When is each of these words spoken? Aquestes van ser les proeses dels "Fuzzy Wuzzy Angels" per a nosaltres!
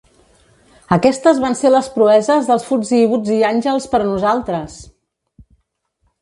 Aquestes 0.95 1.41
van 1.43 1.57
ser 1.59 1.71
les 1.75 1.89
proeses 1.97 2.47
dels 2.53 2.65
"Fuzzy 2.69 3.03
Wuzzy 3.13 3.37
Angels" 3.51 3.87
per 3.93 4.01
a 4.01 4.09
nosaltres! 4.09 4.81